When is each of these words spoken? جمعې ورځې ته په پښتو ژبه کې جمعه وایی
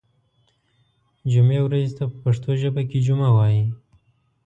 جمعې 1.31 1.59
ورځې 1.63 1.91
ته 1.97 2.03
په 2.11 2.17
پښتو 2.23 2.49
ژبه 2.61 2.81
کې 2.89 3.03
جمعه 3.05 3.29
وایی 3.35 3.63